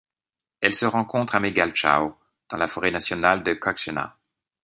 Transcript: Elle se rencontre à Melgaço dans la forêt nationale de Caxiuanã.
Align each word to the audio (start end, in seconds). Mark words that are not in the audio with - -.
Elle 0.61 0.73
se 0.73 0.87
rencontre 0.87 1.35
à 1.35 1.39
Melgaço 1.39 2.17
dans 2.49 2.57
la 2.57 2.67
forêt 2.67 2.89
nationale 2.89 3.43
de 3.43 3.53
Caxiuanã. 3.53 4.15